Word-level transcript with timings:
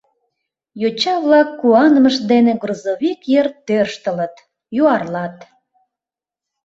Йоча-влак 0.81 1.49
куанымышт 1.59 2.21
дене 2.31 2.53
грузовик 2.61 3.21
йыр 3.31 3.47
тӧрштылыт, 3.65 4.35
юарлат: 4.81 5.37